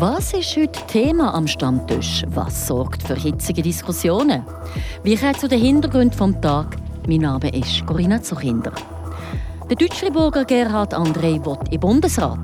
[0.00, 2.24] Was ist heute Thema am Stammtisch?
[2.28, 4.44] Was sorgt für hitzige Diskussionen?
[5.02, 6.76] Wie kommt zu den Hintergründen vom Tag?
[7.08, 8.72] Mein Name ist Corinna Zuchinder.
[9.68, 12.38] Der Deutschfriburger Gerhard André will im Bundesrat.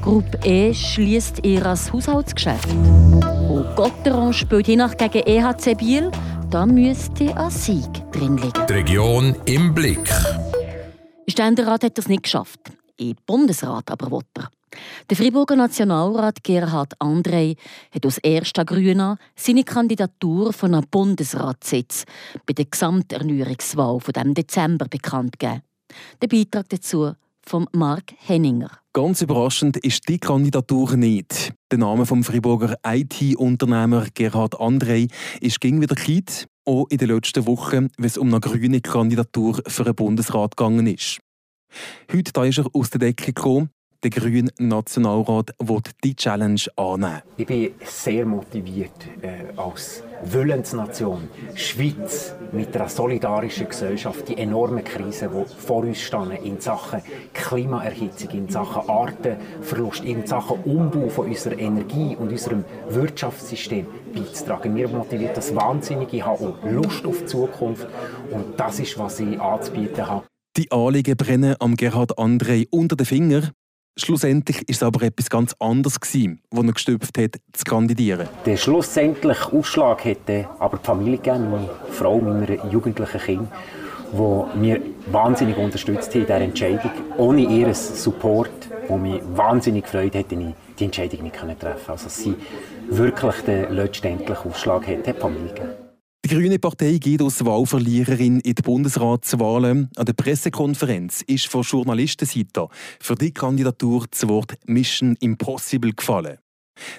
[0.00, 2.72] Gruppe E schließt ihr Haushaltsgeschäft.
[2.72, 6.10] Und Gotteron spielt nach gegen EHC Biel.
[6.48, 8.66] Da müsste ein Sieg drin liegen.
[8.66, 10.08] Die Region im Blick.
[10.08, 12.60] Der Ständerat hat das nicht geschafft.
[12.96, 14.48] Im Bundesrat aber will er.
[15.10, 17.56] Der Friburger Nationalrat Gerhard André
[17.90, 22.04] hat aus erster Grüner seine Kandidatur von einem Bundesratssitz
[22.46, 25.62] bei der Gesamterneuerungswahl von dem Dezember bekannt gegeben.
[26.22, 27.12] Der Beitrag dazu
[27.44, 28.70] von Mark Henninger.
[28.92, 31.52] Ganz überraschend ist die Kandidatur nicht.
[31.70, 37.46] Der Name vom Friburger IT-Unternehmer Gerhard André ist ging wieder Kind, auch in den letzten
[37.46, 41.20] Wochen, wenn es um eine grüne Kandidatur für einen Bundesrat gegangen ist.
[42.12, 43.70] Heute ist er aus der Decke gekommen
[44.02, 47.22] der grüne Nationalrat will die Challenge annehmen.
[47.36, 48.90] Ich bin sehr motiviert
[49.20, 56.32] äh, als Willensnation, Schweiz mit einer solidarischen Gesellschaft, die enormen Krisen, die vor uns stehen
[56.42, 63.86] in Sachen Klimaerhitzung, in Sachen Artenverlust, in Sachen Umbau von unserer Energie und unserem Wirtschaftssystem
[64.14, 64.74] beizutragen.
[64.74, 66.12] Mir motiviert das wahnsinnig.
[66.12, 67.86] Ich habe Lust auf die Zukunft
[68.30, 70.24] und das ist, was ich anzubieten habe.
[70.56, 73.52] Die Anliegen brennen am Gerhard André unter den Finger.
[73.98, 78.26] Schlussendlich war es aber etwas ganz anderes gewesen, was er gestüpft hat, zu kandidieren.
[78.46, 83.48] Der schlussendliche Ausschlag hätte aber die Familie gegeben, meine Frau, meine jugendlichen Kinder,
[84.12, 86.90] die mir wahnsinnig unterstützt haben in dieser Entscheidung.
[87.18, 88.50] Ohne ihren Support,
[88.88, 91.76] wo mich wahnsinnig gefreut hätte ich die Entscheidung nicht treffen können.
[91.86, 92.34] Also sie
[92.88, 95.81] wirklich den letztendlichen Ausschlag hat, hat die Familie gegeben.
[96.32, 99.90] Die Grüne Partei geht als Wahlverliererin in die Bundesratswahlen.
[99.94, 102.68] An der Pressekonferenz ist von Journalistenseite
[103.00, 106.38] für die Kandidatur das Wort Mission Impossible gefallen.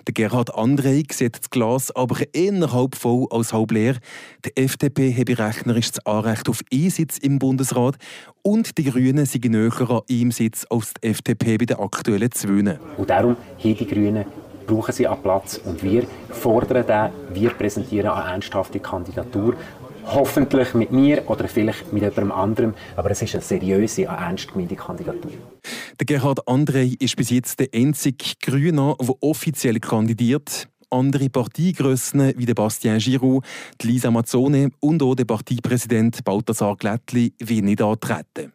[0.05, 3.97] Der Gerhard André sieht das Glas aber eher halb voll als halb leer.
[4.45, 7.95] Die FDP habe rechnerisch das Anrecht auf Einsitz im Bundesrat
[8.43, 12.77] und die Grünen sind näher an ihm Sitz als die FDP bei den aktuellen Zwöhnen.
[12.97, 14.25] Und darum haben die Grünen
[14.65, 15.59] brauchen sie einen Platz.
[15.63, 19.55] Und wir fordern den, wir präsentieren eine ernsthafte Kandidatur.
[20.05, 22.73] Hoffentlich mit mir oder vielleicht mit jemandem anderem.
[22.95, 25.31] Aber es ist eine seriöse, eine ernst gemeinte Kandidatur.
[25.99, 30.67] Der Gerhard André ist bis jetzt der einzige Grüner, der offiziell kandidiert.
[30.89, 33.43] Andere Parteigrössen wie der Bastien Giroud,
[33.81, 38.53] Lisa Mazzone und auch der Parteipräsident Balthasar Glättli wie nicht antreten.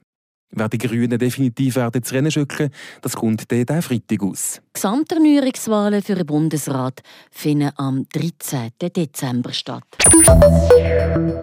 [0.50, 2.70] Wer die Grünen definitiv werden zu Rennen schücken,
[3.02, 4.62] das kommt dann diesen Freitag aus.
[4.72, 8.70] Gesamterneuerungswahlen für den Bundesrat finden am 13.
[8.80, 9.84] Dezember statt.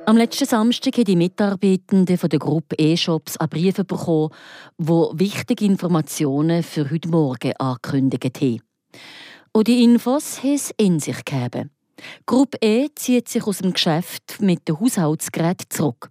[0.06, 4.30] Am letzten Samstag haben die Mitarbeitenden von der Gruppe E-Shops einen Brief bekommen,
[4.78, 8.62] wo wichtige Informationen für heute Morgen angekündigt haben.
[9.52, 11.70] Und die Infos haben es in sich gegeben.
[12.26, 16.10] Gruppe E zieht sich aus dem Geschäft mit den Haushaltsgeräten zurück.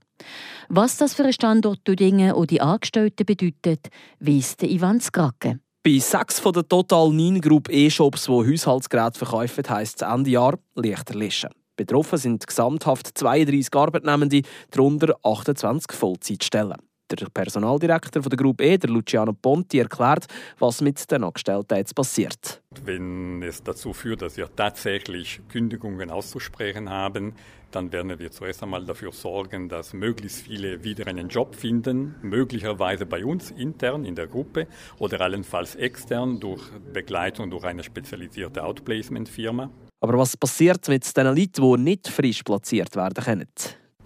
[0.68, 3.88] Was das für ein Standort Düdingen und die Angestellten bedeutet,
[4.20, 5.60] weiss Ivan Skrake.
[5.82, 10.58] Bei sechs von der Total 9 Group E-Shops, die Haushaltsgeräte verkaufen, heisst es Ende Jahr
[10.74, 11.50] leichter lischen.
[11.76, 16.78] Betroffen sind gesamthaft 32 Arbeitnehmende, darunter 28 Vollzeitstellen.
[17.10, 20.26] Der Personaldirektor der Gruppe E, der Luciano Ponti, erklärt,
[20.58, 22.62] was mit den Angestellten jetzt passiert.
[22.82, 27.34] Wenn es dazu führt, dass wir tatsächlich Kündigungen auszusprechen haben,
[27.74, 33.06] dann werden wir zuerst einmal dafür sorgen, dass möglichst viele wieder einen Job finden, möglicherweise
[33.06, 34.66] bei uns intern in der Gruppe
[34.98, 39.70] oder allenfalls extern durch Begleitung durch eine spezialisierte Outplacement-Firma.
[40.00, 43.48] Aber was passiert mit den Leuten, die nicht frisch platziert werden können?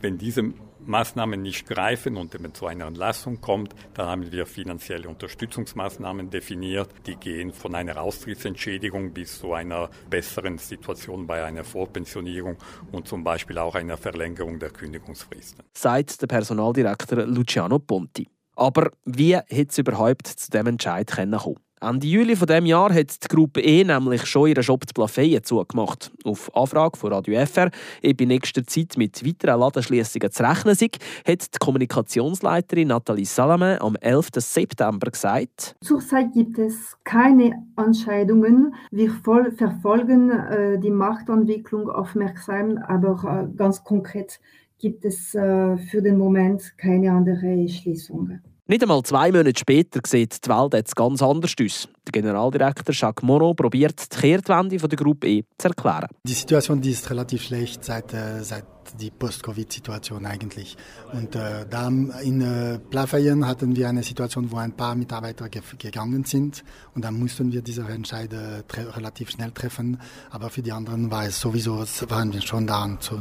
[0.00, 0.52] Wenn diese
[0.88, 6.88] Maßnahmen nicht greifen und wenn zu einer Entlassung kommt, dann haben wir finanzielle Unterstützungsmaßnahmen definiert,
[7.06, 12.56] die gehen von einer Austrittsentschädigung bis zu einer besseren Situation bei einer Vorpensionierung
[12.92, 15.64] und zum Beispiel auch einer Verlängerung der Kündigungsfristen.
[15.74, 18.28] Sagt der Personaldirektor Luciano Ponti.
[18.56, 21.67] Aber wie hätte es überhaupt zu diesem Entscheid kommen können?
[21.80, 25.44] Ende Juli von dem Jahr hat die Gruppe E nämlich schon ihren Shop zu Plafeyen
[25.44, 26.10] zugemacht.
[26.24, 27.70] Auf Anfrage von Radio FR,
[28.04, 30.90] ob in nächster Zeit mit weiteren Ladenschliessungen zu rechnen sei,
[31.26, 34.28] hat die Kommunikationsleiterin Nathalie Salamin am 11.
[34.38, 38.74] September gesagt: Zurzeit gibt es keine Entscheidungen.
[38.90, 44.40] Wir verfolgen äh, die Marktentwicklung aufmerksam, aber äh, ganz konkret
[44.78, 48.40] gibt es äh, für den Moment keine andere Schließung.
[48.70, 51.88] Nicht einmal zwei Monate später sieht die Welt jetzt ganz anders aus.
[52.06, 56.08] Der Generaldirektor Jacques Moreau probiert die Kehrtwende der Gruppe E zu erklären.
[56.26, 58.66] Die Situation die ist relativ schlecht seit, äh, seit
[59.00, 60.76] die Post-Covid-Situation eigentlich.
[61.14, 65.62] Und äh, da in äh, Plafeyen hatten wir eine Situation, wo ein paar Mitarbeiter ge
[65.78, 66.62] gegangen sind
[66.94, 69.98] und dann mussten wir diese Entscheide relativ schnell treffen.
[70.28, 71.78] Aber für die anderen war es sowieso,
[72.10, 73.18] waren wir schon daran zu,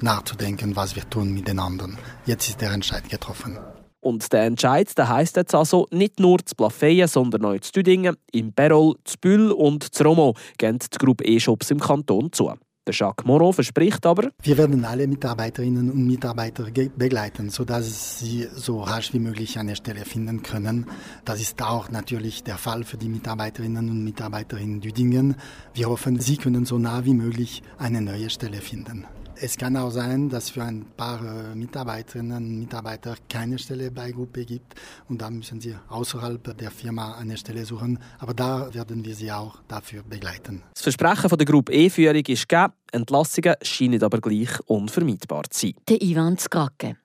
[0.00, 1.98] nachzudenken, was wir tun mit den anderen.
[2.24, 3.58] Jetzt ist der Entscheid getroffen.
[4.06, 8.14] Und der Entscheid der heisst jetzt also nicht nur zu Plafeyen, sondern auch zu Düdingen,
[8.30, 12.52] im Perol, zu Bühl und zu Romo gehen die Gruppe E-Shops im Kanton zu.
[12.86, 18.80] Der Jacques Moreau verspricht aber, wir werden alle Mitarbeiterinnen und Mitarbeiter begleiten, sodass sie so
[18.80, 20.86] rasch wie möglich eine Stelle finden können.
[21.24, 25.34] Das ist auch natürlich der Fall für die Mitarbeiterinnen und Mitarbeiter in Düdingen.
[25.74, 29.04] Wir hoffen, sie können so nah wie möglich eine neue Stelle finden.
[29.38, 34.10] Es kann auch sein, dass für ein paar äh, Mitarbeiterinnen und Mitarbeiter keine Stelle bei
[34.10, 34.74] Gruppe gibt
[35.10, 37.98] und dann müssen sie außerhalb der Firma eine Stelle suchen.
[38.18, 40.62] Aber da werden wir sie auch dafür begleiten.
[40.72, 45.74] Das Versprechen von der Gruppe E-Führung ist gegeben, Entlassungen scheinen aber gleich unvermeidbar zu sein.
[45.86, 46.96] Der Ivan Skrake.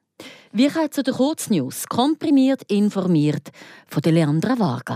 [0.53, 3.49] Wir kommen zu den Kurznews, komprimiert informiert
[3.87, 4.95] von der Leandra Varga.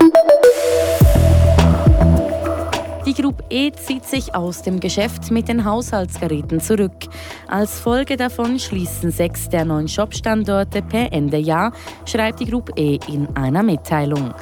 [3.05, 7.05] Die Gruppe E zieht sich aus dem Geschäft mit den Haushaltsgeräten zurück.
[7.47, 11.71] Als Folge davon schließen sechs der neun Shopstandorte per Ende Jahr,
[12.05, 14.33] schreibt die Gruppe E in einer Mitteilung.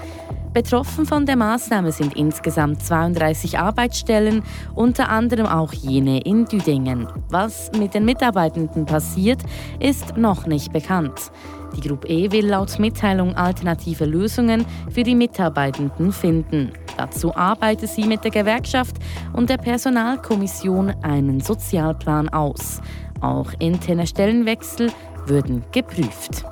[0.54, 4.44] Betroffen von der Maßnahme sind insgesamt 32 Arbeitsstellen,
[4.76, 7.08] unter anderem auch jene in Düdingen.
[7.30, 9.42] Was mit den Mitarbeitenden passiert,
[9.80, 11.32] ist noch nicht bekannt.
[11.76, 16.72] Die Gruppe E will laut Mitteilung alternative Lösungen für die Mitarbeitenden finden.
[16.98, 18.98] Dazu arbeitet sie mit der Gewerkschaft
[19.34, 22.82] und der Personalkommission einen Sozialplan aus.
[23.22, 24.92] Auch interne Stellenwechsel
[25.26, 26.46] würden geprüft.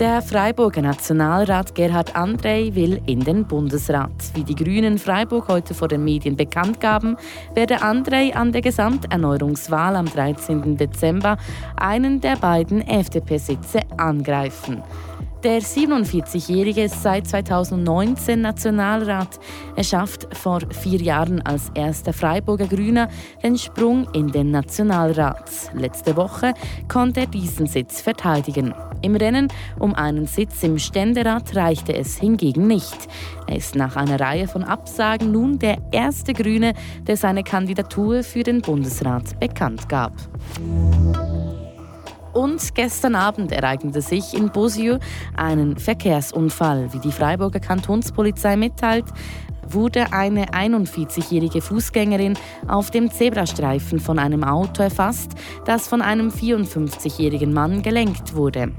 [0.00, 4.10] Der Freiburger Nationalrat Gerhard Andrei will in den Bundesrat.
[4.32, 7.18] Wie die Grünen Freiburg heute vor den Medien bekannt gaben,
[7.52, 10.78] werde Andrei an der Gesamterneuerungswahl am 13.
[10.78, 11.36] Dezember
[11.76, 14.82] einen der beiden FDP-Sitze angreifen.
[15.42, 19.40] Der 47-Jährige ist seit 2019 Nationalrat.
[19.74, 23.08] Er schafft vor vier Jahren als erster Freiburger Grüner
[23.42, 25.50] den Sprung in den Nationalrat.
[25.72, 26.52] Letzte Woche
[26.88, 28.74] konnte er diesen Sitz verteidigen.
[29.00, 29.48] Im Rennen
[29.78, 33.08] um einen Sitz im Ständerat reichte es hingegen nicht.
[33.46, 36.74] Er ist nach einer Reihe von Absagen nun der erste Grüne,
[37.06, 40.12] der seine Kandidatur für den Bundesrat bekannt gab.
[42.32, 45.00] Und gestern Abend ereignete sich in Bosieux
[45.36, 46.92] ein Verkehrsunfall.
[46.92, 49.06] Wie die Freiburger Kantonspolizei mitteilt,
[49.72, 52.36] wurde eine 41-jährige Fußgängerin
[52.66, 55.32] auf dem Zebrastreifen von einem Auto erfasst,
[55.64, 58.72] das von einem 54-jährigen Mann gelenkt wurde.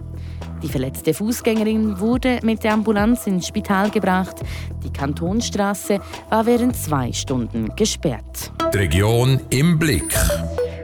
[0.61, 4.35] Die verletzte Fußgängerin wurde mit der Ambulanz ins Spital gebracht.
[4.83, 5.99] Die Kantonstraße
[6.29, 8.51] war während zwei Stunden gesperrt.
[8.71, 10.15] Die Region im Blick.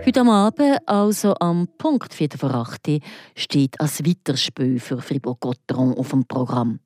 [0.07, 3.01] Heute Abend, also am Punkt 4 vor 8
[3.35, 6.79] steht ein Weiterspiel für Fribourg-Gotteron auf dem Programm.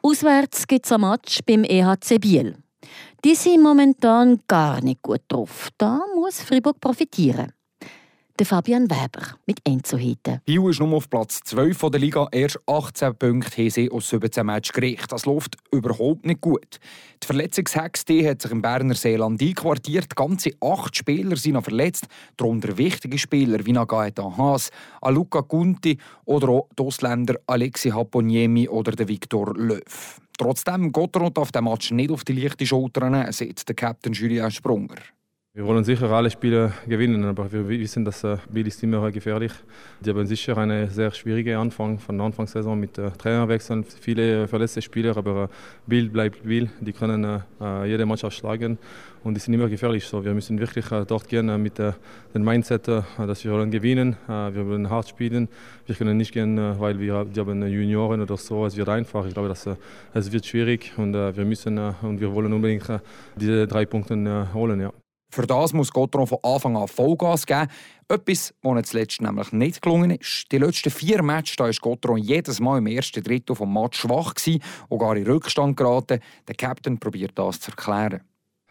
[0.00, 2.56] Auswärts gibt es ein Match beim EHC Biel.
[3.26, 5.68] Die sind momentan gar nicht gut drauf.
[5.76, 7.52] Da muss Fribourg profitieren
[8.38, 10.40] der Fabian Weber mit Enzo Hete.
[10.44, 12.28] Biel ist nur auf Platz 12 der Liga.
[12.32, 15.12] Erst 18 Punkte haben sie aus 17 Matches gerichtet.
[15.12, 16.78] Das läuft überhaupt nicht gut.
[17.22, 20.16] Die Verletzungshexe hat sich im Berner Seeland einquartiert.
[20.16, 22.06] Ganze acht Spieler sind noch verletzt,
[22.36, 24.70] darunter wichtige Spieler wie Gaetan Haas,
[25.00, 30.20] Aluka Gunti oder auch die Ausländer Alexi Haponiemi oder der Viktor Löw.
[30.38, 34.50] Trotzdem Gottrod auf dem Match nicht auf die leichte Schulter nehmen, sagt der Captain Julien
[34.50, 34.96] Sprunger.
[35.54, 39.52] Wir wollen sicher alle Spiele gewinnen, aber wir wissen, dass äh, Biel ist immer gefährlich.
[40.00, 44.80] Die haben sicher eine sehr schwierige Anfang von der Anfangssaison mit äh, Trainerwechseln, viele verletzte
[44.80, 45.48] Spieler, aber äh,
[45.86, 46.70] Biel bleibt Biel.
[46.80, 48.78] Die können äh, jede Mannschaft schlagen
[49.24, 50.06] und die sind immer gefährlich.
[50.06, 51.92] So, wir müssen wirklich äh, dort gehen äh, mit äh,
[52.32, 55.50] dem Mindset, äh, dass wir wollen gewinnen, äh, wir wollen hart spielen.
[55.84, 58.64] Wir können nicht gehen, äh, weil wir die haben Junioren oder so.
[58.64, 59.26] Es wird einfach.
[59.26, 59.68] Ich glaube, dass,
[60.14, 62.90] es wird schwierig und wir müssen und wir wollen unbedingt
[63.36, 64.80] diese drei Punkte holen.
[64.80, 65.01] Ja.
[65.34, 67.68] Für das muss Gotron von Anfang an Vollgas geben.
[68.06, 70.52] Etwas, was ihm zuletzt nämlich nicht gelungen ist.
[70.52, 74.34] Die letzten vier Matches da ist Gotron jedes Mal im ersten Drittel vom Match schwach
[74.90, 76.20] und gar in Rückstand geraten.
[76.46, 78.20] Der Captain probiert das zu erklären.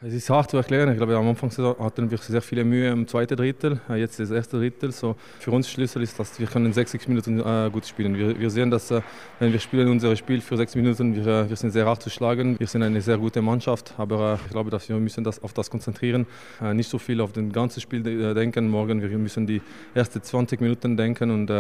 [0.03, 0.89] Es ist hart zu erklären.
[0.89, 4.31] Ich glaube, am Anfang hatten wir sehr viele Mühe im zweiten Drittel, äh, jetzt das
[4.31, 4.91] erste Drittel.
[4.91, 8.17] So, für uns Schlüssel ist, dass wir können 60 Minuten äh, gut spielen.
[8.17, 9.01] Wir, wir sehen, dass äh,
[9.37, 12.57] wenn wir spielen unser Spiel für 60 Minuten, wir, wir sind sehr hart zu schlagen.
[12.57, 15.69] Wir sind eine sehr gute Mannschaft, aber ich glaube, dass wir müssen das auf das
[15.69, 16.25] konzentrieren,
[16.63, 18.01] äh, nicht so viel auf das ganze Spiel
[18.33, 18.69] denken.
[18.69, 19.61] Morgen wir müssen die
[19.93, 21.51] ersten 20 Minuten denken und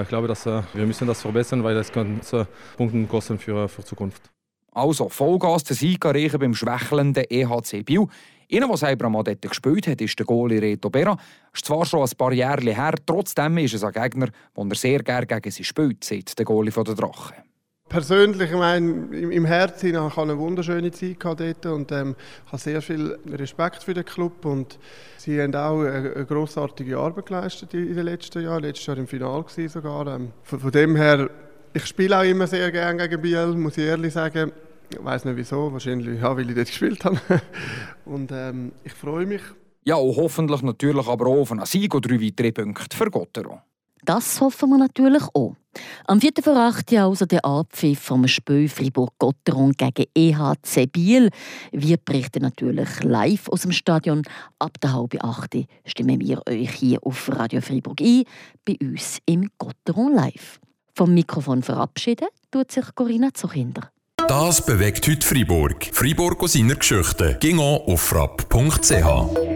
[0.00, 2.20] ich glaube, dass wir müssen das verbessern, weil das kann
[2.76, 4.30] Punkte kosten für, für Zukunft.
[4.72, 8.06] Also Vollgas den Sieg erreichen beim schwächelnden EHC Biel.
[8.52, 11.16] Einer, der selber einmal dort gespielt hat, ist der Goalie Reto Berra.
[11.54, 15.02] Ist zwar schon ein paar Jahre her, trotzdem ist es ein Gegner, den er sehr
[15.02, 17.36] gerne gegen sie spielt, sagt der Goalie der Drachen.
[17.88, 22.14] Persönlich, ich meine, im Herzen habe ich eine wunderschöne Zeit dort und ähm,
[22.46, 24.78] habe sehr viel Respekt für den Club und
[25.16, 28.62] sie haben auch eine, eine grossartige Arbeit geleistet in den letzten Jahren.
[28.62, 30.06] Letztes Jahr im Finale sogar.
[30.06, 31.30] Ähm, von, von dem her
[31.72, 34.52] ich spiele auch immer sehr gerne gegen Biel, muss ich ehrlich sagen.
[34.92, 37.20] Ich weiß nicht wieso, wahrscheinlich ja, weil ich dort gespielt habe.
[38.04, 39.42] Und ähm, ich freue mich.
[39.84, 43.60] Ja, und hoffentlich natürlich aber auch auf einen Sieg oder drei weitere Punkte für Gotteron.
[44.04, 45.54] Das hoffen wir natürlich auch.
[46.06, 46.32] Am 4.
[46.42, 46.92] vor 8.
[46.94, 51.30] also der Abpfiff vom Spiel Fribourg-Gotteron gegen EHC Biel.
[51.72, 54.22] Wir berichten natürlich live aus dem Stadion.
[54.58, 55.66] Ab der halben 8.
[55.84, 58.24] stimmen wir euch hier auf Radio Fribourg ein,
[58.64, 60.60] bei uns im Gotteron live.
[60.94, 63.90] Vom Mikrofon verabschieden tut sich Corinna Zuchinder.
[64.28, 65.90] Das bewegt heute Freiburg.
[65.92, 67.36] Freiburg aus seiner Geschichte.
[67.40, 69.49] Ging auf frapp.ch.